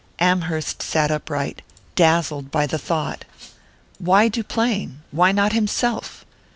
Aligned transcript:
Amherst 0.17 0.81
sat 0.81 1.11
upright, 1.11 1.61
dazzled 1.93 2.49
by 2.49 2.65
the 2.65 2.79
thought. 2.79 3.23
Why 3.99 4.29
Duplain 4.29 5.03
why 5.11 5.31
not 5.31 5.53
himself? 5.53 6.25